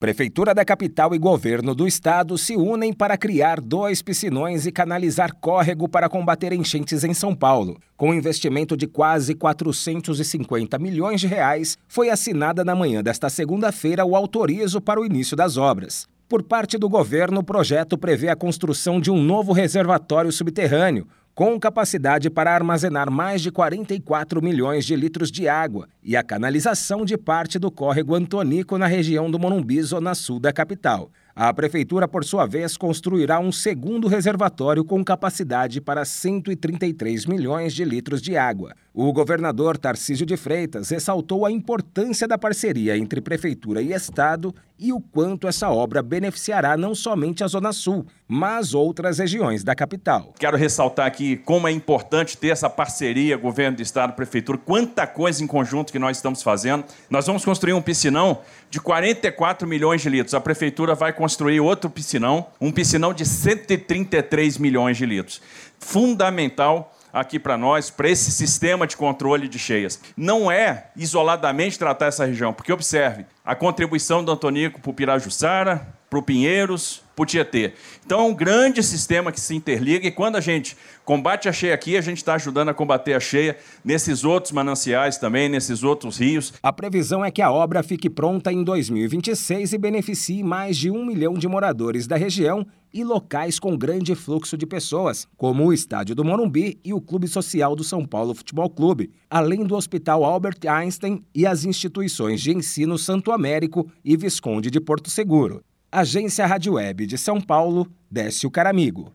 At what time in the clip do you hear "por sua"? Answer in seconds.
32.08-32.46